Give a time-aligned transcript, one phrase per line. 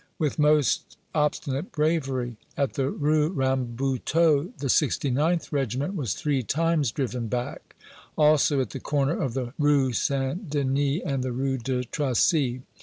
[0.17, 2.35] "With most obstinate bravery.
[2.57, 7.75] At the Rue Rambuteau, the 69th Regiment was three times driven back;
[8.17, 10.49] also at the corner of the Rue St.
[10.49, 12.63] Denis and the Rue de Tracy.